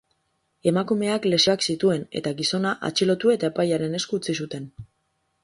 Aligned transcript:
Emakumeak 0.69 1.27
lesioak 1.29 1.65
zituen, 1.73 2.07
eta 2.21 2.33
gizona 2.41 2.73
atxilotu 2.91 3.35
eta 3.35 3.53
epailearen 3.55 4.01
esku 4.01 4.21
utzi 4.23 4.39
zuten. 4.45 4.69